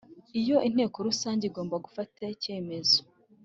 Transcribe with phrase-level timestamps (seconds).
[0.39, 2.97] Iyo Inteko Rusange igomba gufata icyemezo